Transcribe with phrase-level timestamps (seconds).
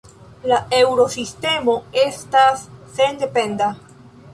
[0.51, 2.67] La Eŭrosistemo estas
[2.99, 3.75] sendependa.